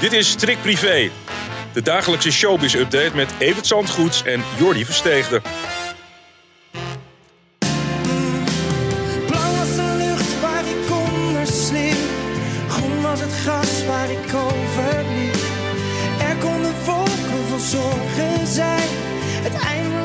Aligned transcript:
Dit 0.00 0.12
is 0.12 0.34
Trick 0.34 0.60
Privé, 0.62 1.10
de 1.72 1.82
dagelijkse 1.82 2.32
showbiz-update 2.32 3.10
met 3.14 3.30
Evert 3.38 3.66
Zandgoeds 3.66 4.22
en 4.22 4.42
Jordi 4.58 4.84
Versteegde. 4.84 5.40
Blauw 9.26 9.54
was 9.56 9.74
de 9.74 9.94
lucht 9.98 10.40
waar 10.40 10.64
ik 10.64 10.90
onder. 10.90 11.46
Groen 12.68 13.02
was 13.02 13.20
het 13.20 13.32
gras 13.32 13.86
waar 13.86 14.10
ik 14.10 14.34
over 14.34 15.04
liep. 15.18 15.36
Er 16.20 16.36
konden 16.36 16.74
wolken 16.84 17.46
vol 17.48 17.58
zorgen 17.58 18.46
zijn. 18.46 18.88
Ze 19.42 19.50
toch. 19.50 19.99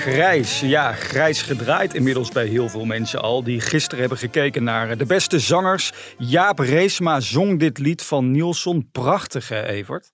Grijs, 0.00 0.60
ja, 0.60 0.92
grijs 0.92 1.42
gedraaid 1.42 1.94
inmiddels 1.94 2.30
bij 2.30 2.46
heel 2.46 2.68
veel 2.68 2.84
mensen 2.84 3.20
al. 3.20 3.42
Die 3.42 3.60
gisteren 3.60 4.00
hebben 4.00 4.18
gekeken 4.18 4.64
naar 4.64 4.96
de 4.96 5.06
beste 5.06 5.38
zangers. 5.38 5.92
Jaap 6.18 6.58
Reesma 6.58 7.20
zong 7.20 7.58
dit 7.58 7.78
lied 7.78 8.02
van 8.02 8.30
Nielsen. 8.30 8.88
Prachtig, 8.92 9.48
hè, 9.48 9.66
Evert? 9.66 10.10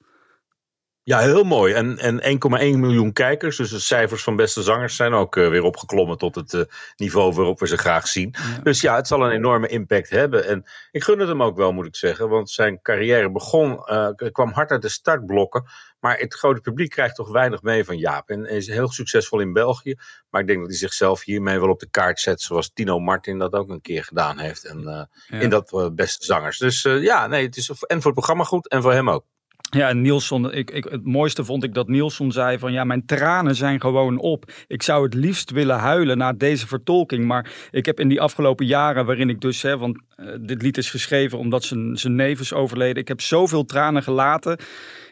Ja, 1.06 1.18
heel 1.18 1.44
mooi. 1.44 1.72
En, 1.72 1.98
en 1.98 2.40
1,1 2.74 2.78
miljoen 2.78 3.12
kijkers. 3.12 3.56
Dus 3.56 3.70
de 3.70 3.78
cijfers 3.78 4.22
van 4.22 4.36
beste 4.36 4.62
zangers 4.62 4.96
zijn 4.96 5.12
ook 5.12 5.36
eh, 5.36 5.48
weer 5.48 5.62
opgeklommen 5.62 6.18
tot 6.18 6.34
het 6.34 6.54
eh, 6.54 6.60
niveau 6.96 7.34
waarop 7.34 7.60
we 7.60 7.66
ze 7.66 7.78
graag 7.78 8.08
zien. 8.08 8.34
Dus 8.62 8.80
ja, 8.80 8.96
het 8.96 9.06
zal 9.06 9.24
een 9.24 9.30
enorme 9.30 9.68
impact 9.68 10.10
hebben. 10.10 10.46
En 10.46 10.64
ik 10.90 11.02
gun 11.02 11.18
het 11.18 11.28
hem 11.28 11.42
ook 11.42 11.56
wel, 11.56 11.72
moet 11.72 11.86
ik 11.86 11.96
zeggen. 11.96 12.28
Want 12.28 12.50
zijn 12.50 12.82
carrière 12.82 13.30
begon, 13.30 13.84
eh, 13.84 14.08
kwam 14.32 14.52
hard 14.52 14.70
uit 14.70 14.82
de 14.82 14.88
startblokken. 14.88 15.64
Maar 16.00 16.18
het 16.18 16.34
grote 16.34 16.60
publiek 16.60 16.90
krijgt 16.90 17.14
toch 17.14 17.30
weinig 17.30 17.62
mee 17.62 17.84
van 17.84 17.98
Jaap. 17.98 18.30
En 18.30 18.44
is 18.44 18.66
heel 18.66 18.88
succesvol 18.88 19.40
in 19.40 19.52
België. 19.52 19.94
Maar 20.30 20.40
ik 20.40 20.46
denk 20.46 20.58
dat 20.58 20.68
hij 20.68 20.78
zichzelf 20.78 21.24
hiermee 21.24 21.60
wel 21.60 21.70
op 21.70 21.80
de 21.80 21.90
kaart 21.90 22.20
zet. 22.20 22.40
Zoals 22.40 22.72
Tino 22.72 22.98
Martin 22.98 23.38
dat 23.38 23.52
ook 23.52 23.68
een 23.68 23.80
keer 23.80 24.04
gedaan 24.04 24.38
heeft. 24.38 24.64
En, 24.64 24.80
Ja. 25.26 25.40
In 25.40 25.50
dat 25.50 25.90
beste 25.94 26.24
zangers. 26.24 26.58
Dus 26.58 26.82
ja, 26.82 27.26
nee, 27.26 27.44
het 27.44 27.56
is 27.56 27.68
en 27.68 27.76
voor 27.78 28.04
het 28.04 28.12
programma 28.12 28.44
goed 28.44 28.68
en 28.68 28.82
voor 28.82 28.92
hem 28.92 29.10
ook. 29.10 29.24
Ja, 29.76 29.88
en 29.88 30.00
Nielsen, 30.00 30.44
ik, 30.44 30.70
ik, 30.70 30.84
het 30.84 31.04
mooiste 31.04 31.44
vond 31.44 31.64
ik 31.64 31.74
dat 31.74 31.88
Nielsen 31.88 32.32
zei 32.32 32.58
van 32.58 32.72
ja, 32.72 32.84
mijn 32.84 33.06
tranen 33.06 33.54
zijn 33.54 33.80
gewoon 33.80 34.18
op. 34.18 34.52
Ik 34.66 34.82
zou 34.82 35.04
het 35.04 35.14
liefst 35.14 35.50
willen 35.50 35.78
huilen 35.78 36.18
na 36.18 36.32
deze 36.32 36.66
vertolking. 36.66 37.24
Maar 37.24 37.52
ik 37.70 37.86
heb 37.86 38.00
in 38.00 38.08
die 38.08 38.20
afgelopen 38.20 38.66
jaren 38.66 39.06
waarin 39.06 39.28
ik 39.28 39.40
dus, 39.40 39.62
hè, 39.62 39.78
want 39.78 39.98
eh, 40.16 40.26
dit 40.40 40.62
lied 40.62 40.76
is 40.78 40.90
geschreven 40.90 41.38
omdat 41.38 41.64
zijn, 41.64 41.96
zijn 41.96 42.14
neef 42.14 42.40
is 42.40 42.52
overleden. 42.52 43.02
Ik 43.02 43.08
heb 43.08 43.20
zoveel 43.20 43.64
tranen 43.64 44.02
gelaten. 44.02 44.58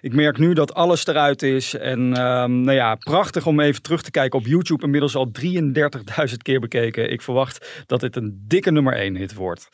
Ik 0.01 0.15
merk 0.15 0.39
nu 0.39 0.55
dat 0.55 0.75
alles 0.75 1.07
eruit 1.07 1.43
is. 1.43 1.75
En 1.75 1.99
ehm, 2.17 2.61
nou 2.61 2.73
ja, 2.77 2.95
prachtig 2.95 3.47
om 3.47 3.61
even 3.61 3.83
terug 3.83 4.03
te 4.03 4.11
kijken 4.11 4.39
op 4.39 4.47
YouTube. 4.47 4.85
Inmiddels 4.85 5.17
al 5.17 5.31
33.000 5.41 6.35
keer 6.43 6.61
bekeken. 6.61 7.11
Ik 7.11 7.23
verwacht 7.23 7.85
dat 7.87 8.01
dit 8.01 8.17
een 8.17 8.45
dikke 8.49 8.71
nummer 8.71 8.95
1 8.97 9.17
hit 9.17 9.35
wordt. 9.35 9.69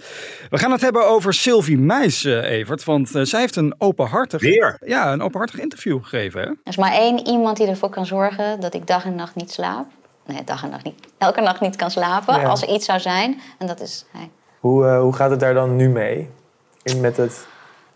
We 0.51 0.59
gaan 0.59 0.73
het 0.73 0.81
hebben 0.81 1.09
over 1.09 1.35
Sylvie 1.35 1.79
Meis, 1.79 2.25
eh, 2.25 2.51
Evert. 2.51 2.85
Want 2.85 3.15
eh, 3.15 3.23
zij 3.23 3.41
heeft 3.41 3.57
een 3.57 3.75
openhartig, 3.79 4.41
Weer? 4.41 4.77
ja, 4.87 5.13
een 5.13 5.23
openhartig 5.23 5.59
interview 5.61 6.03
gegeven. 6.03 6.41
Hè? 6.41 6.47
Er 6.47 6.57
is 6.65 6.77
maar 6.77 6.93
één 6.93 7.27
iemand 7.27 7.57
die 7.57 7.67
ervoor 7.67 7.91
kan 7.91 8.07
zorgen 8.07 8.61
dat 8.61 8.75
ik 8.75 8.87
dag 8.87 9.05
en 9.05 9.15
nacht 9.15 9.35
niet 9.35 9.51
slaap. 9.51 9.87
Nee, 10.27 10.45
dag 10.45 10.63
en 10.63 10.71
nacht 10.71 10.85
niet. 10.85 10.95
Elke 11.19 11.41
nacht 11.41 11.61
niet 11.61 11.77
kan 11.77 11.91
slapen 11.91 12.41
Ja. 12.41 12.47
als 12.49 12.63
er 12.63 12.69
iets 12.75 12.85
zou 12.85 13.01
zijn. 13.01 13.41
En 13.59 13.67
dat 13.67 13.81
is 13.81 14.05
hij. 14.13 14.31
Hoe, 14.61 14.87
eh, 14.87 15.01
hoe 15.01 15.13
gaat 15.15 15.31
het 15.31 15.41
daar 15.41 15.55
dan 15.55 15.77
nu 15.77 15.89
mee? 15.89 16.31
In 16.83 17.01
met 17.01 17.17
het... 17.17 17.47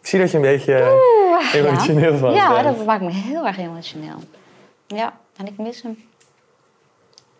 Ik 0.00 0.06
zie 0.10 0.18
dat 0.20 0.30
je 0.30 0.36
een 0.36 0.42
beetje 0.42 0.74
eh, 0.74 1.54
emotioneel 1.54 2.16
van 2.16 2.32
Ja, 2.34 2.62
bent. 2.62 2.76
dat 2.76 2.86
maakt 2.86 3.02
me 3.02 3.10
heel 3.10 3.46
erg 3.46 3.58
emotioneel. 3.58 4.18
Ja, 4.86 5.18
en 5.36 5.46
ik 5.46 5.58
mis 5.58 5.82
hem. 5.82 5.98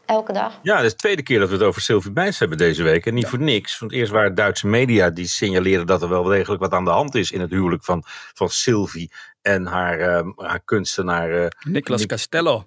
Elke 0.07 0.33
dag. 0.33 0.59
Ja, 0.63 0.77
het 0.77 0.85
is 0.85 0.91
de 0.91 0.97
tweede 0.97 1.23
keer 1.23 1.39
dat 1.39 1.49
we 1.49 1.55
het 1.55 1.63
over 1.65 1.81
Sylvie 1.83 2.11
Meis 2.15 2.39
hebben 2.39 2.59
deze 2.59 2.83
week. 2.83 3.07
En 3.07 3.15
niet 3.15 3.27
voor 3.27 3.39
niks. 3.41 3.79
Want 3.79 3.93
eerst 3.93 4.13
waren 4.13 4.27
het 4.29 4.37
Duitse 4.37 4.67
media 4.67 5.11
die 5.11 5.27
signaleerden 5.27 5.87
dat 5.87 6.03
er 6.03 6.09
wel 6.09 6.23
degelijk 6.23 6.63
wat 6.63 6.73
aan 6.73 6.85
de 6.85 6.91
hand 6.91 7.15
is 7.15 7.31
in 7.33 7.41
het 7.41 7.51
huwelijk 7.51 7.85
van, 7.85 8.03
van 8.35 8.49
Sylvie 8.49 9.11
en 9.43 9.67
haar, 9.67 9.99
eh, 9.99 10.27
haar 10.37 10.61
kunstenaar 10.65 11.31
eh 11.31 11.47
Nicolas 11.63 12.01
Nic- 12.01 12.09
Castello. 12.09 12.67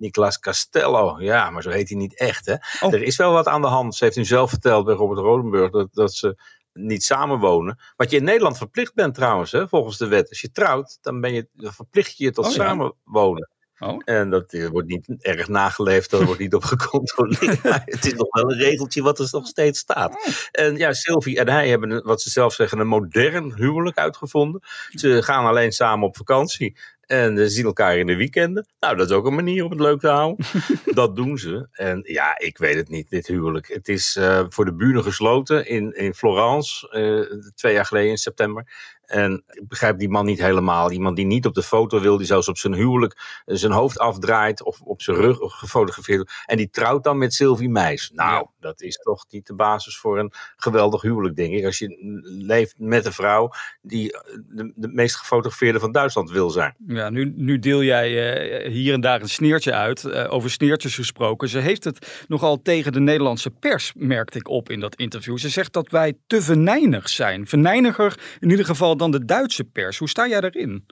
Nicolas 0.00 0.38
Castello. 0.38 1.20
Ja, 1.20 1.50
maar 1.50 1.62
zo 1.62 1.70
heet 1.70 1.88
hij 1.88 1.98
niet 1.98 2.18
echt. 2.18 2.46
Hè? 2.46 2.54
Oh. 2.86 2.92
Er 2.92 3.02
is 3.02 3.16
wel 3.16 3.32
wat 3.32 3.46
aan 3.46 3.60
de 3.60 3.66
hand. 3.66 3.94
Ze 3.94 4.04
heeft 4.04 4.16
nu 4.16 4.24
zelf 4.24 4.50
verteld 4.50 4.84
bij 4.84 4.94
Robert 4.94 5.20
Rodenburg 5.20 5.70
dat, 5.70 5.88
dat 5.92 6.14
ze 6.14 6.36
niet 6.72 7.04
samenwonen. 7.04 7.78
Wat 7.96 8.10
je 8.10 8.16
in 8.16 8.24
Nederland 8.24 8.58
verplicht 8.58 8.94
bent 8.94 9.14
trouwens, 9.14 9.52
hè, 9.52 9.68
volgens 9.68 9.98
de 9.98 10.08
wet. 10.08 10.28
Als 10.28 10.40
je 10.40 10.50
trouwt, 10.50 10.98
dan, 11.00 11.20
ben 11.20 11.32
je, 11.32 11.48
dan 11.52 11.72
verplicht 11.72 12.16
je 12.16 12.24
je 12.24 12.30
tot 12.30 12.44
Oh, 12.44 12.50
ja. 12.50 12.56
samenwonen. 12.56 13.50
Oh. 13.78 14.00
En 14.04 14.30
dat 14.30 14.52
eh, 14.52 14.66
wordt 14.66 14.88
niet 14.88 15.14
erg 15.18 15.48
nageleefd, 15.48 16.10
dat 16.10 16.22
wordt 16.22 16.40
niet 16.40 16.54
op 16.60 16.64
gecontroleerd. 16.64 17.62
Maar 17.70 17.82
het 17.84 18.06
is 18.06 18.14
nog 18.14 18.28
wel 18.30 18.50
een 18.50 18.58
regeltje 18.58 19.02
wat 19.02 19.18
er 19.18 19.28
nog 19.30 19.46
steeds 19.46 19.78
staat. 19.78 20.48
En 20.52 20.76
ja, 20.76 20.92
Sylvie 20.92 21.38
en 21.38 21.48
hij 21.48 21.68
hebben, 21.68 22.02
wat 22.02 22.22
ze 22.22 22.30
zelf 22.30 22.54
zeggen, 22.54 22.78
een 22.78 22.86
modern 22.86 23.54
huwelijk 23.54 23.98
uitgevonden. 23.98 24.62
Ze 24.90 25.22
gaan 25.22 25.44
alleen 25.44 25.72
samen 25.72 26.06
op 26.06 26.16
vakantie. 26.16 26.76
En 27.10 27.36
ze 27.36 27.48
zien 27.48 27.64
elkaar 27.64 27.96
in 27.96 28.06
de 28.06 28.16
weekenden. 28.16 28.66
Nou, 28.80 28.96
dat 28.96 29.10
is 29.10 29.16
ook 29.16 29.26
een 29.26 29.34
manier 29.34 29.64
om 29.64 29.70
het 29.70 29.80
leuk 29.80 30.00
te 30.00 30.08
houden. 30.08 30.46
dat 30.84 31.16
doen 31.16 31.38
ze. 31.38 31.68
En 31.72 32.00
ja, 32.02 32.38
ik 32.38 32.58
weet 32.58 32.74
het 32.74 32.88
niet, 32.88 33.10
dit 33.10 33.26
huwelijk. 33.26 33.68
Het 33.68 33.88
is 33.88 34.16
eh, 34.16 34.44
voor 34.48 34.64
de 34.64 34.74
buren 34.74 35.02
gesloten 35.02 35.66
in, 35.66 35.96
in 35.96 36.14
Florence, 36.14 36.88
eh, 36.90 37.38
twee 37.54 37.72
jaar 37.72 37.84
geleden 37.84 38.10
in 38.10 38.16
september. 38.16 38.66
En 39.04 39.44
ik 39.46 39.68
begrijp 39.68 39.98
die 39.98 40.08
man 40.08 40.26
niet 40.26 40.40
helemaal. 40.40 40.90
Iemand 40.90 41.16
die 41.16 41.26
niet 41.26 41.46
op 41.46 41.54
de 41.54 41.62
foto 41.62 42.00
wil, 42.00 42.16
die 42.16 42.26
zelfs 42.26 42.48
op 42.48 42.58
zijn 42.58 42.74
huwelijk 42.74 43.42
eh, 43.44 43.56
zijn 43.56 43.72
hoofd 43.72 43.98
afdraait 43.98 44.62
of 44.62 44.80
op 44.80 45.02
zijn 45.02 45.16
rug 45.16 45.36
gefotografeerd 45.40 46.18
wordt. 46.18 46.32
En 46.46 46.56
die 46.56 46.70
trouwt 46.70 47.04
dan 47.04 47.18
met 47.18 47.34
Sylvie 47.34 47.70
Meis. 47.70 48.10
Nou, 48.14 48.46
Ja. 48.59 48.59
Dat 48.60 48.80
is 48.80 48.96
toch 48.96 49.24
niet 49.28 49.46
de 49.46 49.54
basis 49.54 49.98
voor 49.98 50.18
een 50.18 50.32
geweldig 50.56 51.02
huwelijk, 51.02 51.36
denk 51.36 51.52
ik. 51.52 51.64
Als 51.64 51.78
je 51.78 51.98
leeft 52.22 52.74
met 52.78 53.06
een 53.06 53.12
vrouw 53.12 53.50
die 53.82 54.12
eh, 54.12 54.20
de, 54.48 54.72
de 54.76 54.88
meest 54.88 55.16
gefotografeerde 55.16 55.80
van 55.80 55.92
Duitsland 55.92 56.30
wil 56.30 56.50
zijn. 56.50 56.74
Ja, 56.86 57.10
nu, 57.10 57.32
nu 57.36 57.58
deel 57.58 57.82
jij 57.82 58.34
eh, 58.34 58.72
hier 58.72 58.94
en 58.94 59.00
daar 59.00 59.20
een 59.20 59.28
sneertje 59.28 59.72
uit. 59.72 60.04
Eh, 60.04 60.32
over 60.32 60.50
sneertjes 60.50 60.94
gesproken. 60.94 61.48
Ze 61.48 61.58
heeft 61.58 61.84
het 61.84 62.24
nogal 62.28 62.62
tegen 62.62 62.92
de 62.92 63.00
Nederlandse 63.00 63.50
pers, 63.50 63.92
merkte 63.96 64.38
ik 64.38 64.48
op 64.48 64.70
in 64.70 64.80
dat 64.80 64.96
interview. 64.96 65.38
Ze 65.38 65.48
zegt 65.48 65.72
dat 65.72 65.88
wij 65.90 66.14
te 66.26 66.42
venijnig 66.42 67.08
zijn. 67.08 67.46
Venijniger 67.46 68.18
in 68.40 68.50
ieder 68.50 68.64
geval 68.64 68.96
dan 68.96 69.10
de 69.10 69.24
Duitse 69.24 69.64
pers. 69.64 69.98
Hoe 69.98 70.08
sta 70.08 70.28
jij 70.28 70.40
daarin? 70.40 70.84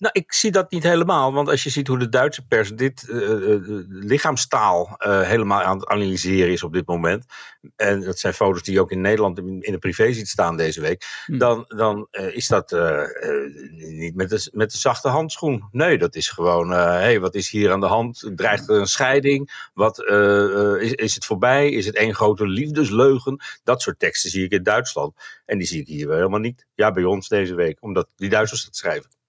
Nou, 0.00 0.14
ik 0.14 0.32
zie 0.32 0.50
dat 0.50 0.70
niet 0.70 0.82
helemaal. 0.82 1.32
Want 1.32 1.48
als 1.48 1.62
je 1.62 1.70
ziet 1.70 1.86
hoe 1.86 1.98
de 1.98 2.08
Duitse 2.08 2.46
pers 2.46 2.70
dit 2.70 3.08
eh, 3.08 3.52
eh, 3.52 3.60
lichaamstaal 3.88 4.94
eh, 4.96 5.20
helemaal 5.20 5.62
aan 5.62 5.78
het 5.78 5.88
analyseren 5.88 6.52
is 6.52 6.62
op 6.62 6.72
dit 6.72 6.86
moment. 6.86 7.24
En 7.76 8.00
dat 8.00 8.18
zijn 8.18 8.34
foto's 8.34 8.62
die 8.62 8.74
je 8.74 8.80
ook 8.80 8.90
in 8.90 9.00
Nederland 9.00 9.38
in, 9.38 9.60
in 9.60 9.72
de 9.72 9.78
privé 9.78 10.12
ziet 10.12 10.28
staan 10.28 10.56
deze 10.56 10.80
week. 10.80 11.22
Hm. 11.26 11.38
Dan, 11.38 11.64
dan 11.68 12.08
is 12.10 12.48
dat 12.48 12.70
niet 13.70 14.14
met 14.14 14.30
de, 14.30 14.50
met 14.52 14.70
de 14.72 14.78
zachte 14.78 15.08
handschoen. 15.08 15.68
Nee, 15.72 15.98
dat 15.98 16.14
is 16.14 16.28
gewoon, 16.28 16.70
hé, 16.70 16.78
hey, 16.78 17.20
wat 17.20 17.34
is 17.34 17.50
hier 17.50 17.72
aan 17.72 17.80
de 17.80 17.86
hand? 17.86 18.30
Dreigt 18.34 18.68
er 18.68 18.78
een 18.78 18.86
scheiding? 18.86 19.68
Wat, 19.74 19.98
is, 20.80 20.92
is 20.92 21.14
het 21.14 21.24
voorbij? 21.24 21.70
Is 21.70 21.86
het 21.86 21.94
één 21.94 22.14
grote 22.14 22.46
liefdesleugen? 22.46 23.40
Dat 23.64 23.82
soort 23.82 23.98
teksten 23.98 24.30
zie 24.30 24.44
ik 24.44 24.52
in 24.52 24.62
Duitsland. 24.62 25.14
En 25.46 25.58
die 25.58 25.66
zie 25.66 25.80
ik 25.80 25.86
hier 25.86 26.06
wel 26.06 26.16
helemaal 26.16 26.40
niet. 26.40 26.66
Ja, 26.74 26.92
bij 26.92 27.04
ons 27.04 27.28
deze 27.28 27.54
week. 27.54 27.76
Omdat 27.80 28.08
die 28.16 28.28
Duitsers 28.28 28.64
dat 28.64 28.76
schrijven. 28.76 29.19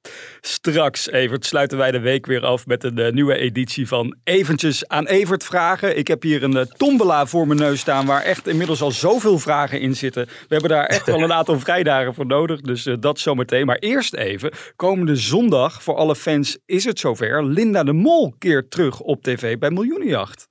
Straks, 0.42 1.10
Evert, 1.10 1.46
sluiten 1.46 1.78
wij 1.78 1.92
de 1.92 2.00
week 2.00 2.26
weer 2.26 2.46
af 2.46 2.66
met 2.66 2.84
een 2.84 2.98
eh, 2.98 3.12
nieuwe 3.12 3.38
editie 3.38 3.88
van 3.88 4.16
Eventjes 4.24 4.88
aan 4.88 5.08
Evert 5.08 5.44
vragen. 5.44 5.98
Ik 5.98 6.08
heb 6.08 6.22
hier 6.22 6.44
een 6.44 6.58
eh, 6.58 6.66
tombola 6.66 7.26
voor 7.26 7.48
mijn 7.48 7.60
neus 7.60 7.80
staan 7.80 8.06
waar 8.06 8.22
echt 8.22 8.48
inmiddels 8.48 8.82
al 8.82 8.92
zoveel 8.92 9.40
vragen 9.40 9.80
in 9.80 9.96
zitten. 9.96 10.26
We 10.26 10.48
hebben 10.48 10.70
daar 10.70 10.86
echt 10.86 11.06
wel 11.06 11.22
een 11.22 11.34
aantal 11.34 11.60
vrijdagen 11.66 12.14
voor 12.14 12.26
nodig, 12.26 12.62
dus 12.62 12.86
eh, 12.86 12.96
dat 13.00 13.20
zometeen. 13.20 13.66
Maar 13.66 13.78
eerst 13.78 14.14
even, 14.14 14.52
komende 14.76 15.16
zondag 15.16 15.84
voor 15.84 15.96
alle 15.96 16.16
fans 16.16 16.58
is 16.66 16.84
het 16.84 17.00
zover. 17.00 17.46
Linda 17.46 17.84
de 17.84 17.94
Mol 17.94 18.36
keert 18.38 18.72
terug 18.72 19.00
op 19.00 19.24
tv 19.24 19.58
bij 19.58 19.72
Miljoenenjacht. 19.72 20.48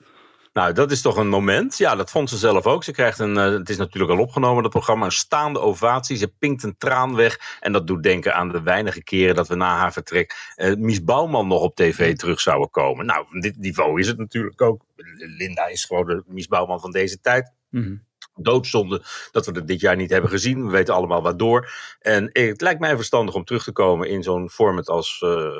Nou, 0.52 0.72
dat 0.72 0.90
is 0.90 1.02
toch 1.02 1.16
een 1.16 1.28
moment. 1.28 1.78
Ja, 1.78 1.94
dat 1.94 2.10
vond 2.10 2.28
ze 2.28 2.36
zelf 2.36 2.66
ook. 2.66 2.84
Ze 2.84 2.92
krijgt 2.92 3.18
een, 3.18 3.36
eh, 3.36 3.52
het 3.52 3.68
is 3.68 3.76
natuurlijk 3.76 4.12
al 4.12 4.18
opgenomen, 4.18 4.62
dat 4.62 4.72
programma, 4.72 5.04
een 5.04 5.12
staande 5.12 5.60
ovatie. 5.60 6.16
Ze 6.16 6.28
pinkt 6.38 6.62
een 6.62 6.76
traan 6.78 7.14
weg. 7.14 7.58
En 7.60 7.72
dat 7.72 7.86
doet 7.86 8.02
denken 8.02 8.34
aan 8.34 8.48
de 8.48 8.62
weinige 8.62 9.02
keren 9.02 9.34
dat 9.34 9.48
we 9.48 9.54
na 9.54 9.76
haar 9.76 9.92
vertrek 9.92 10.52
eh, 10.54 10.74
Mies 10.74 11.04
Bouwman 11.04 11.46
nog 11.46 11.62
op 11.62 11.74
tv 11.74 12.16
terug 12.16 12.40
zouden 12.40 12.70
komen. 12.70 13.06
Nou, 13.06 13.40
dit 13.40 13.56
niveau 13.56 14.00
is 14.00 14.06
het 14.06 14.18
natuurlijk 14.18 14.62
ook. 14.62 14.82
Linda 15.16 15.66
is 15.66 15.84
gewoon 15.84 16.06
de 16.06 16.22
Mies 16.26 16.48
Bouwman 16.48 16.80
van 16.80 16.90
deze 16.90 17.20
tijd. 17.20 17.52
Mhm. 17.68 17.96
Doodzonde 18.34 19.02
dat 19.32 19.46
we 19.46 19.52
het 19.52 19.66
dit 19.66 19.80
jaar 19.80 19.96
niet 19.96 20.10
hebben 20.10 20.30
gezien. 20.30 20.64
We 20.64 20.70
weten 20.70 20.94
allemaal 20.94 21.22
waardoor. 21.22 21.70
En 22.00 22.30
het 22.32 22.60
lijkt 22.60 22.80
mij 22.80 22.96
verstandig 22.96 23.34
om 23.34 23.44
terug 23.44 23.64
te 23.64 23.72
komen 23.72 24.08
in 24.08 24.22
zo'n 24.22 24.50
format 24.50 24.88
als 24.88 25.20
eh, 25.22 25.30
eh, 25.30 25.52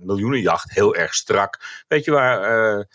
Miljoenenjacht. 0.00 0.70
Heel 0.70 0.94
erg 0.94 1.14
strak. 1.14 1.84
Weet 1.88 2.04
je 2.04 2.10
waar 2.10 2.42
eh, 2.42 2.80
eh, 2.80 2.86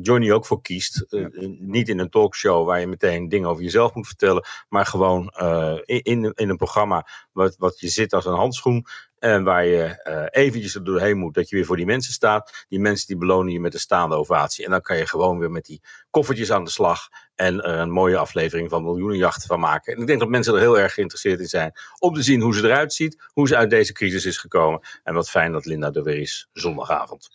Johnny 0.00 0.32
ook 0.32 0.46
voor 0.46 0.62
kiest. 0.62 1.06
Eh, 1.08 1.26
niet 1.58 1.88
in 1.88 1.98
een 1.98 2.10
talkshow 2.10 2.66
waar 2.66 2.80
je 2.80 2.86
meteen 2.86 3.28
dingen 3.28 3.48
over 3.48 3.62
jezelf 3.62 3.94
moet 3.94 4.06
vertellen, 4.06 4.44
maar 4.68 4.86
gewoon 4.86 5.28
eh, 5.28 5.78
in, 5.84 6.32
in, 6.34 6.48
een 6.48 6.56
programma 6.56 7.06
wat, 7.32 7.56
wat 7.58 7.80
je 7.80 7.88
zit 7.88 8.12
als 8.12 8.24
een 8.24 8.34
handschoen. 8.34 8.86
En 9.18 9.44
waar 9.44 9.64
je 9.64 9.82
eh, 10.02 10.44
eventjes 10.44 10.74
er 10.74 10.84
doorheen 10.84 11.18
moet, 11.18 11.34
dat 11.34 11.48
je 11.48 11.56
weer 11.56 11.64
voor 11.64 11.76
die 11.76 11.86
mensen 11.86 12.12
staat. 12.12 12.66
Die 12.68 12.80
mensen 12.80 13.06
die 13.06 13.16
belonen 13.16 13.52
je 13.52 13.60
met 13.60 13.74
een 13.74 13.80
staande 13.80 14.16
ovatie. 14.16 14.64
En 14.64 14.70
dan 14.70 14.80
kan 14.80 14.96
je 14.96 15.06
gewoon 15.06 15.38
weer 15.38 15.50
met 15.50 15.64
die 15.64 15.82
koffertjes 16.10 16.52
aan 16.52 16.64
de 16.64 16.70
slag. 16.70 17.08
En 17.34 17.62
er 17.62 17.78
een 17.78 17.90
mooie 17.90 18.16
aflevering 18.16 18.70
van 18.70 18.82
Miljoenenjacht 18.82 19.46
van 19.46 19.60
maken. 19.60 19.94
En 19.94 20.00
ik 20.00 20.06
denk 20.06 20.20
dat 20.20 20.28
mensen 20.28 20.54
er 20.54 20.60
heel 20.60 20.78
erg 20.78 20.94
geïnteresseerd 20.94 21.40
in 21.40 21.46
zijn. 21.46 21.72
Om 21.98 22.14
te 22.14 22.22
zien 22.22 22.40
hoe 22.40 22.54
ze 22.54 22.64
eruit 22.64 22.92
ziet. 22.92 23.22
Hoe 23.32 23.48
ze 23.48 23.56
uit 23.56 23.70
deze 23.70 23.92
crisis 23.92 24.24
is 24.24 24.38
gekomen. 24.38 24.80
En 25.02 25.14
wat 25.14 25.30
fijn 25.30 25.52
dat 25.52 25.66
Linda 25.66 25.92
er 25.92 26.02
weer 26.02 26.18
is 26.18 26.48
zondagavond. 26.52 27.28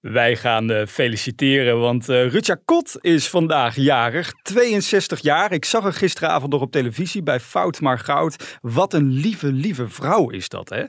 Wij 0.00 0.36
gaan 0.36 0.70
eh, 0.70 0.86
feliciteren, 0.86 1.80
want 1.90 2.08
uh, 2.08 2.30
Rutja 2.30 2.56
Kot 2.64 2.98
is 3.00 3.28
vandaag 3.28 3.76
jarig. 3.76 4.32
62 4.42 5.20
jaar. 5.20 5.52
Ik 5.52 5.64
zag 5.64 5.82
haar 5.82 5.92
gisteravond 5.92 6.52
nog 6.52 6.60
op 6.60 6.72
televisie 6.72 7.22
bij 7.22 7.40
Fout 7.40 7.80
maar 7.80 7.98
Goud. 7.98 8.58
Wat 8.60 8.94
een 8.94 9.08
lieve, 9.08 9.52
lieve 9.52 9.88
vrouw 9.88 10.30
is 10.30 10.48
dat, 10.48 10.68
hè? 10.68 10.84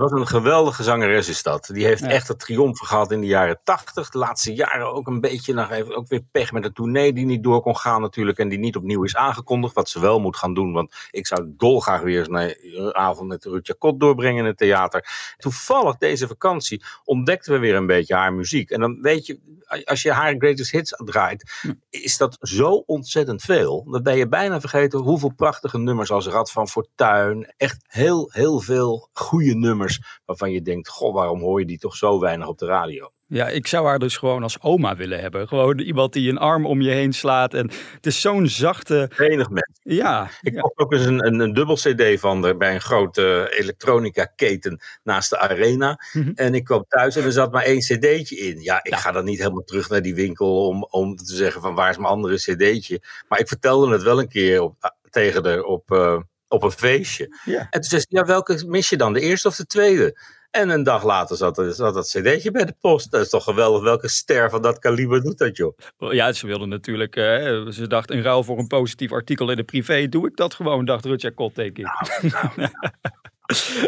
Wat 0.00 0.12
een 0.12 0.26
geweldige 0.26 0.82
zangeres 0.82 1.28
is 1.28 1.42
dat. 1.42 1.70
Die 1.72 1.84
heeft 1.84 2.00
Ja. 2.02 2.08
echt 2.08 2.28
het 2.28 2.38
triomf 2.38 2.78
gehad 2.78 3.12
in 3.12 3.20
de 3.20 3.26
jaren 3.26 3.60
tachtig. 3.64 4.10
De 4.10 4.18
laatste 4.18 4.54
jaren 4.54 4.92
ook 4.92 5.06
een 5.06 5.20
beetje. 5.20 5.54
Nog 5.54 5.70
even, 5.70 5.96
ook 5.96 6.08
weer 6.08 6.22
pech 6.32 6.52
met 6.52 6.64
een 6.64 6.72
tournee 6.72 7.12
die 7.12 7.24
niet 7.26 7.42
door 7.42 7.60
kon 7.62 7.76
gaan 7.76 8.00
natuurlijk. 8.00 8.38
En 8.38 8.48
die 8.48 8.58
niet 8.58 8.76
opnieuw 8.76 9.04
is 9.04 9.16
aangekondigd. 9.16 9.74
Wat 9.74 9.88
ze 9.88 10.00
wel 10.00 10.20
moet 10.20 10.36
gaan 10.36 10.54
doen. 10.54 10.72
Want 10.72 10.94
ik 11.10 11.26
zou 11.26 11.52
dolgraag 11.56 12.00
weer 12.00 12.28
eens 12.28 12.56
een 12.76 12.94
avond 12.94 13.28
met 13.28 13.44
Rutja 13.44 13.74
Kot 13.78 14.00
doorbrengen 14.00 14.38
in 14.40 14.44
het 14.44 14.56
theater. 14.58 15.34
Toevallig 15.36 15.96
deze 15.96 16.26
vakantie 16.26 16.84
ontdekten 17.04 17.52
we 17.52 17.58
weer 17.58 17.74
een 17.74 17.86
beetje 17.86 18.14
haar 18.14 18.32
muziek. 18.32 18.70
En 18.70 18.80
dan 18.80 18.98
weet 19.00 19.26
je, 19.26 19.38
als 19.84 20.02
je 20.02 20.12
haar 20.12 20.34
greatest 20.38 20.70
hits 20.70 20.94
draait, 21.04 21.52
is 21.90 22.16
dat 22.16 22.36
zo 22.40 22.72
ontzettend 22.86 23.42
veel. 23.42 23.86
Dan 23.90 24.02
ben 24.02 24.16
je 24.16 24.28
bijna 24.28 24.60
vergeten 24.60 24.98
hoeveel 25.00 25.32
prachtige 25.36 25.78
nummers 25.78 26.10
als 26.10 26.26
Rad 26.26 26.50
van 26.50 26.68
Fortuin. 26.68 27.52
Echt 27.56 27.84
heel, 27.86 28.30
heel 28.32 28.60
veel 28.60 29.08
goede 29.12 29.54
nummers 29.54 29.89
waarvan 30.24 30.50
je 30.52 30.62
denkt, 30.62 30.88
goh, 30.88 31.14
waarom 31.14 31.40
hoor 31.40 31.60
je 31.60 31.66
die 31.66 31.78
toch 31.78 31.96
zo 31.96 32.20
weinig 32.20 32.48
op 32.48 32.58
de 32.58 32.66
radio? 32.66 33.10
Ja, 33.26 33.48
ik 33.48 33.66
zou 33.66 33.86
haar 33.86 33.98
dus 33.98 34.16
gewoon 34.16 34.42
als 34.42 34.60
oma 34.62 34.96
willen 34.96 35.20
hebben. 35.20 35.48
Gewoon 35.48 35.78
iemand 35.78 36.12
die 36.12 36.30
een 36.30 36.38
arm 36.38 36.66
om 36.66 36.80
je 36.80 36.90
heen 36.90 37.12
slaat. 37.12 37.54
En 37.54 37.70
het 37.94 38.06
is 38.06 38.20
zo'n 38.20 38.46
zachte. 38.46 39.10
Venig 39.12 39.48
mensen. 39.48 39.74
Ja, 39.82 40.30
Ik 40.40 40.54
ja. 40.54 40.60
kocht 40.60 40.78
ook 40.78 40.92
eens 40.92 41.04
een, 41.04 41.26
een, 41.26 41.40
een 41.40 41.52
dubbel 41.52 41.74
CD 41.74 42.20
van 42.20 42.44
er 42.44 42.56
bij 42.56 42.74
een 42.74 42.80
grote 42.80 43.54
elektronica 43.58 44.24
keten 44.24 44.80
naast 45.02 45.30
de 45.30 45.38
arena. 45.38 45.98
Mhm. 46.12 46.30
En 46.34 46.54
ik 46.54 46.64
kwam 46.64 46.84
thuis 46.88 47.16
en 47.16 47.24
er 47.24 47.32
zat 47.32 47.52
maar 47.52 47.62
één 47.62 47.78
CD'tje 47.80 48.36
in. 48.36 48.60
Ja, 48.60 48.78
ik 48.84 48.90
Ja. 48.92 48.96
ga 48.96 49.12
dan 49.12 49.24
niet 49.24 49.38
helemaal 49.38 49.64
terug 49.64 49.88
naar 49.88 50.02
die 50.02 50.14
winkel 50.14 50.66
om, 50.66 50.86
om 50.90 51.16
te 51.16 51.34
zeggen 51.34 51.60
van 51.60 51.74
waar 51.74 51.90
is 51.90 51.96
mijn 51.96 52.08
andere 52.12 52.36
CD'tje. 52.36 53.02
Maar 53.28 53.38
ik 53.40 53.48
vertelde 53.48 53.92
het 53.92 54.02
wel 54.02 54.18
een 54.18 54.28
keer 54.28 54.60
op, 54.60 54.94
tegen 55.10 55.44
haar 55.46 55.62
op, 55.62 55.90
eh, 55.92 56.20
op 56.50 56.62
een 56.62 56.70
feestje. 56.70 57.36
Ja. 57.44 57.58
En 57.58 57.80
toen 57.80 57.90
zei 57.90 58.00
ze, 58.00 58.06
ja, 58.10 58.24
welke 58.24 58.64
mis 58.66 58.88
je 58.88 58.96
dan? 58.96 59.12
De 59.12 59.20
eerste 59.20 59.48
of 59.48 59.56
de 59.56 59.66
tweede? 59.66 60.18
En 60.50 60.68
een 60.68 60.82
dag 60.82 61.04
later 61.04 61.36
zat, 61.36 61.58
er, 61.58 61.72
zat 61.72 61.94
dat 61.94 62.06
cd'tje 62.06 62.50
bij 62.50 62.64
de 62.64 62.74
post. 62.80 63.10
Dat 63.10 63.20
is 63.20 63.28
toch 63.28 63.44
geweldig. 63.44 63.82
Welke 63.82 64.08
ster 64.08 64.50
van 64.50 64.62
dat 64.62 64.78
kaliber 64.78 65.22
doet 65.22 65.38
dat, 65.38 65.56
joh? 65.56 65.78
ja, 65.98 66.32
ze 66.32 66.46
wilden 66.46 66.68
natuurlijk. 66.68 67.16
eh, 67.16 67.66
ze 67.66 67.86
dacht 67.86 68.10
in 68.10 68.22
ruil 68.22 68.44
voor 68.44 68.58
een 68.58 68.66
positief 68.66 69.12
artikel 69.12 69.50
in 69.50 69.56
de 69.56 69.64
privé. 69.64 70.08
Doe 70.08 70.26
ik 70.26 70.36
dat 70.36 70.54
gewoon, 70.54 70.84
dacht 70.84 71.04
Rutja 71.04 71.30
Kot, 71.34 71.54
denk 71.54 71.78
ik. 71.78 71.86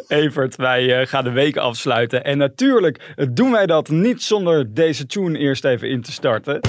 Evert, 0.09 0.57
wij 0.57 1.01
eh, 1.01 1.07
gaan 1.07 1.25
de 1.25 1.31
week 1.31 1.57
afsluiten. 1.57 2.25
En 2.25 2.39
natuurlijk 2.39 3.15
doen 3.31 3.53
wij 3.53 3.67
dat 3.67 3.89
niet 3.89 4.23
zonder 4.23 4.75
deze 4.75 5.07
tune 5.07 5.39
eerst 5.39 5.65
even 5.65 5.89
in 5.89 6.03
te 6.03 6.13
starten. 6.13 6.61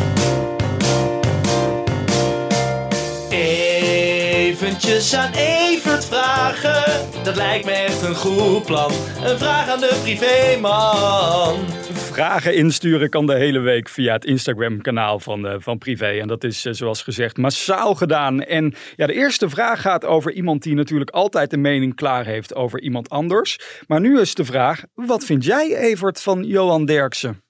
Eventjes 4.73 5.15
aan 5.15 5.33
Evert 5.33 6.05
vragen, 6.05 7.23
dat 7.23 7.35
lijkt 7.35 7.65
me 7.65 7.71
echt 7.71 8.01
een 8.01 8.15
goed 8.15 8.65
plan. 8.65 8.91
Een 9.23 9.37
vraag 9.37 9.69
aan 9.69 9.79
de 9.79 9.99
privéman. 10.01 11.67
Vragen 11.93 12.55
insturen 12.55 13.09
kan 13.09 13.25
de 13.25 13.35
hele 13.35 13.59
week 13.59 13.89
via 13.89 14.13
het 14.13 14.25
Instagram-kanaal 14.25 15.19
van, 15.19 15.47
eh, 15.47 15.55
van 15.57 15.77
Privé. 15.77 16.19
En 16.19 16.27
dat 16.27 16.43
is, 16.43 16.65
eh, 16.65 16.73
zoals 16.73 17.01
gezegd, 17.01 17.37
massaal 17.37 17.95
gedaan. 17.95 18.43
En 18.43 18.73
ja, 18.95 19.05
de 19.05 19.13
eerste 19.13 19.49
vraag 19.49 19.81
gaat 19.81 20.05
over 20.05 20.31
iemand 20.31 20.63
die 20.63 20.75
natuurlijk 20.75 21.11
altijd 21.11 21.53
een 21.53 21.61
mening 21.61 21.95
klaar 21.95 22.25
heeft 22.25 22.55
over 22.55 22.81
iemand 22.81 23.09
anders. 23.09 23.59
Maar 23.87 23.99
nu 23.99 24.19
is 24.19 24.35
de 24.35 24.45
vraag, 24.45 24.83
wat 24.93 25.25
vind 25.25 25.45
jij, 25.45 25.75
Evert, 25.75 26.21
van 26.21 26.43
Johan 26.43 26.85
Derksen? 26.85 27.43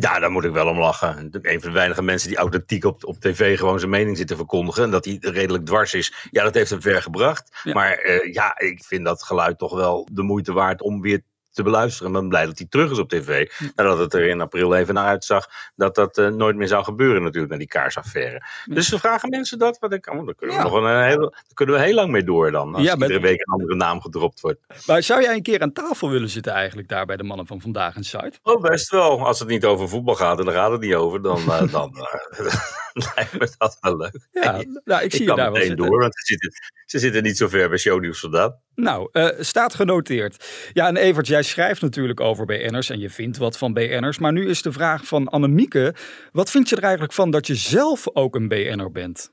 Ja, 0.00 0.18
daar 0.18 0.30
moet 0.30 0.44
ik 0.44 0.52
wel 0.52 0.68
om 0.68 0.78
lachen. 0.78 1.28
Een 1.42 1.60
van 1.60 1.70
de 1.70 1.76
weinige 1.76 2.02
mensen 2.02 2.28
die 2.28 2.38
authentiek 2.38 2.84
op, 2.84 3.04
op 3.04 3.20
tv 3.20 3.58
gewoon 3.58 3.78
zijn 3.78 3.90
mening 3.90 4.16
zit 4.16 4.26
te 4.26 4.36
verkondigen. 4.36 4.82
En 4.82 4.90
dat 4.90 5.04
hij 5.04 5.18
redelijk 5.20 5.66
dwars 5.66 5.94
is. 5.94 6.28
Ja, 6.30 6.42
dat 6.42 6.54
heeft 6.54 6.70
hem 6.70 6.80
ver 6.82 7.02
gebracht. 7.02 7.60
Ja. 7.62 7.72
Maar 7.72 7.92
eh, 7.92 8.32
ja, 8.32 8.58
ik 8.58 8.84
vind 8.84 9.04
dat 9.04 9.22
geluid 9.22 9.58
toch 9.58 9.74
wel 9.74 10.08
de 10.12 10.22
moeite 10.22 10.52
waard 10.52 10.82
om 10.82 11.00
weer 11.00 11.22
te 11.52 11.62
beluisteren. 11.62 12.12
Ik 12.12 12.18
ben 12.18 12.28
blij 12.28 12.46
dat 12.46 12.58
hij 12.58 12.66
terug 12.70 12.90
is 12.90 12.98
op 12.98 13.08
tv. 13.08 13.50
Nadat 13.74 13.98
het 13.98 14.14
er 14.14 14.28
in 14.28 14.40
april 14.40 14.74
even 14.74 14.94
naar 14.94 15.06
uitzag 15.06 15.48
dat 15.76 15.94
dat 15.94 16.18
eh, 16.18 16.28
nooit 16.28 16.56
meer 16.56 16.68
zou 16.68 16.84
gebeuren 16.84 17.22
natuurlijk 17.22 17.50
met 17.50 17.58
die 17.58 17.68
kaarsaffaire. 17.68 18.42
Dus 18.64 18.88
ze 18.88 18.98
vragen 18.98 19.28
mensen 19.28 19.58
dat. 19.58 19.78
Wat 19.78 19.92
ik, 19.92 20.10
oh, 20.12 20.26
daar, 20.26 20.34
kunnen 20.34 20.56
we 20.56 20.62
Ja. 20.62 20.68
nog 20.68 20.78
een, 20.78 21.10
eh, 21.10 21.16
daar 21.16 21.30
kunnen 21.54 21.74
we 21.74 21.80
heel 21.80 21.94
lang 21.94 22.10
mee 22.10 22.24
door 22.24 22.50
dan. 22.50 22.74
Als 22.74 22.84
Ja, 22.84 22.92
iedere 22.92 23.20
week 23.20 23.40
een 23.40 23.52
andere 23.52 23.74
naam 23.74 24.00
gedropt 24.00 24.40
wordt. 24.40 24.60
Maar 24.86 25.02
zou 25.02 25.22
jij 25.22 25.34
een 25.34 25.42
keer 25.42 25.60
aan 25.60 25.72
tafel 25.72 26.10
willen 26.10 26.28
zitten 26.28 26.52
eigenlijk 26.52 26.88
daar 26.88 27.06
bij 27.06 27.16
de 27.16 27.22
mannen 27.22 27.46
van 27.46 27.60
Vandaag 27.60 27.94
en 27.96 28.04
Zuid? 28.04 28.40
Oh, 28.42 28.60
best 28.60 28.90
wel. 28.90 29.26
Als 29.26 29.38
het 29.38 29.48
niet 29.48 29.64
over 29.64 29.88
voetbal 29.88 30.14
gaat 30.14 30.38
en 30.38 30.44
daar 30.44 30.54
gaat 30.54 30.70
het 30.70 30.80
niet 30.80 30.94
over, 30.94 31.22
dan, 31.22 31.38
eh, 31.38 31.72
dan 31.72 31.92
lijkt 33.14 33.38
me 33.38 33.48
dat 33.58 33.78
wel 33.80 33.96
leuk. 33.96 34.28
Ja, 34.30 34.64
nou, 34.84 35.02
ik 35.02 35.10
zie 35.10 35.20
ik 35.20 35.28
je 35.28 35.36
daar 35.36 35.52
wel 35.52 35.60
zitten. 35.60 35.76
door, 35.76 36.00
want 36.00 36.14
ze 36.14 36.24
zitten, 36.24 36.50
ze 36.84 36.98
zitten 36.98 37.22
niet 37.22 37.36
zo 37.36 37.48
ver 37.48 37.68
bij 37.68 37.78
Shownieuws 37.78 38.20
vandaan. 38.20 38.60
Nou, 38.74 39.08
eh, 39.12 39.28
staat 39.38 39.74
genoteerd. 39.74 40.46
Ja, 40.72 40.86
en 40.86 40.96
Evert, 40.96 41.26
jij 41.26 41.42
schrijft 41.42 41.80
natuurlijk 41.80 42.20
over 42.20 42.44
BN'ers 42.44 42.90
en 42.90 42.98
je 42.98 43.10
vindt 43.10 43.36
wat 43.36 43.58
van 43.58 43.72
BN'ers. 43.72 44.18
Maar 44.18 44.32
nu 44.32 44.48
is 44.48 44.62
de 44.62 44.72
vraag 44.72 45.06
van 45.06 45.28
Annemieke. 45.28 45.94
Wat 46.32 46.50
vind 46.50 46.68
je 46.68 46.76
er 46.76 46.82
eigenlijk 46.82 47.12
van 47.12 47.30
dat 47.30 47.46
je 47.46 47.54
zelf 47.54 48.08
ook 48.12 48.34
een 48.34 48.48
BN'er 48.48 48.90
bent? 48.90 49.32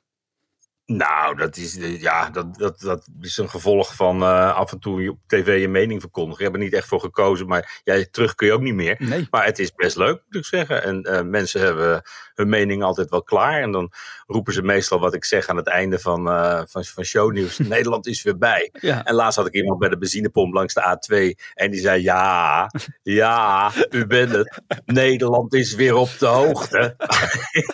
Nou, 0.89 1.35
dat 1.35 1.57
is, 1.57 1.77
eh, 1.77 2.01
ja, 2.01 2.29
dat, 2.29 2.57
dat, 2.57 2.79
dat 2.79 3.07
is 3.21 3.37
een 3.37 3.49
gevolg 3.49 3.95
van 3.95 4.21
eh, 4.21 4.55
af 4.55 4.71
en 4.71 4.79
toe 4.79 5.01
je 5.01 5.09
op 5.09 5.17
tv 5.27 5.59
je 5.59 5.67
mening 5.67 6.01
verkondigen. 6.01 6.37
Je 6.37 6.43
hebt 6.43 6.55
er 6.55 6.63
niet 6.63 6.73
echt 6.73 6.87
voor 6.87 6.99
gekozen, 6.99 7.47
maar 7.47 7.81
ja, 7.83 8.05
terug 8.11 8.35
kun 8.35 8.47
je 8.47 8.53
ook 8.53 8.61
niet 8.61 8.73
meer. 8.73 8.95
Nee. 8.99 9.27
Maar 9.31 9.45
het 9.45 9.59
is 9.59 9.73
best 9.75 9.95
leuk, 9.95 10.21
moet 10.25 10.35
ik 10.35 10.45
zeggen. 10.45 10.83
En 10.83 11.03
eh, 11.03 11.21
mensen 11.21 11.61
hebben 11.61 12.01
hun 12.33 12.49
mening 12.49 12.83
altijd 12.83 13.09
wel 13.09 13.23
klaar. 13.23 13.61
En 13.61 13.71
dan 13.71 13.91
roepen 14.27 14.53
ze 14.53 14.61
meestal 14.61 14.99
wat 14.99 15.13
ik 15.13 15.25
zeg 15.25 15.47
aan 15.47 15.57
het 15.57 15.67
einde 15.67 15.99
van, 15.99 16.25
van, 16.69 16.83
van 16.83 17.03
shownieuws. 17.03 17.57
Nederland 17.75 18.07
is 18.07 18.23
weer 18.23 18.37
bij. 18.37 18.69
Ja. 18.73 19.03
En 19.03 19.13
laatst 19.13 19.37
had 19.37 19.47
ik 19.47 19.53
iemand 19.53 19.79
bij 19.79 19.89
de 19.89 19.97
benzinepomp 19.97 20.53
langs 20.53 20.73
de 20.73 20.97
A2. 20.97 21.43
En 21.53 21.71
die 21.71 21.81
zei, 21.81 22.01
ja, 22.01 22.69
ja, 23.01 23.71
u 23.89 24.05
bent 24.05 24.31
het. 24.31 24.61
Nederland 24.85 25.53
is 25.53 25.75
weer 25.75 25.95
op 25.95 26.09
de 26.19 26.25
hoogte. 26.25 26.95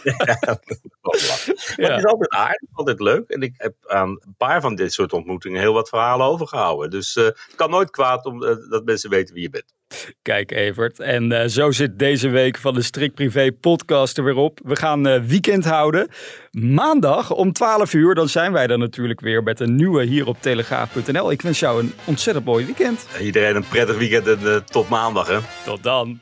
ja. 0.04 0.38
Maar 1.78 1.90
het 1.90 1.98
is 1.98 2.06
altijd 2.06 2.34
aardig, 2.34 2.70
altijd 2.74 3.00
leuk. 3.00 3.05
En 3.14 3.42
ik 3.42 3.54
heb 3.58 3.74
aan 3.86 4.10
een 4.10 4.36
paar 4.38 4.62
van 4.62 4.76
dit 4.76 4.94
soort 4.94 5.14
ontmoetingen 5.14 5.62
heel 5.62 5.74
wat 5.74 5.90
verhalen 5.90 6.26
overgehouden. 6.26 6.90
Dus 6.90 7.16
eh, 7.16 7.24
het 7.24 7.54
kan 7.56 7.70
nooit 7.70 7.90
kwaad 7.90 8.26
om, 8.26 8.44
eh, 8.44 8.56
dat 8.70 8.86
mensen 8.86 9.10
weten 9.10 9.34
wie 9.34 9.44
je 9.44 9.50
bent. 9.50 9.74
Kijk, 10.22 10.52
Evert. 10.52 11.00
En 11.00 11.32
eh, 11.32 11.48
zo 11.48 11.72
zit 11.72 12.00
deze 12.00 12.30
week 12.30 12.58
van 12.58 12.74
de 12.74 12.82
Strikt 12.82 13.16
Privé 13.16 13.52
podcast 13.52 14.18
er 14.18 14.24
weer 14.24 14.36
op. 14.36 14.60
We 14.64 14.76
gaan 14.76 15.08
eh, 15.08 15.22
weekend 15.22 15.66
houden. 15.66 16.08
Maandag 16.52 17.32
om 17.32 17.54
12 17.54 17.94
uur, 17.94 18.16
dan 18.16 18.30
zijn 18.30 18.52
wij 18.52 18.68
er 18.68 18.78
natuurlijk 18.78 19.20
weer 19.20 19.44
met 19.44 19.60
een 19.60 19.76
nieuwe 19.76 20.04
hier 20.04 20.28
op 20.28 20.38
telegraaf.nl. 20.40 21.32
Ik 21.32 21.42
wens 21.42 21.60
jou 21.60 21.80
een 21.84 21.94
ontzettend 22.06 22.46
mooi 22.46 22.66
weekend. 22.66 23.08
Iedereen 23.22 23.56
een 23.56 23.68
prettig 23.68 23.98
weekend 23.98 24.28
en 24.28 24.66
tot 24.66 24.90
maandag. 24.90 25.28
Hè? 25.28 25.40
Tot 25.66 25.84
dan. 25.84 26.20